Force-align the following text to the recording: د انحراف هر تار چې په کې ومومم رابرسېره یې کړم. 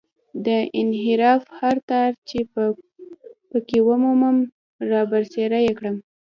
د 0.45 0.47
انحراف 0.81 1.41
هر 1.59 1.75
تار 1.89 2.11
چې 2.29 2.39
په 3.51 3.57
کې 3.67 3.77
ومومم 3.87 4.37
رابرسېره 4.91 5.59
یې 5.67 5.71
کړم. 5.79 5.95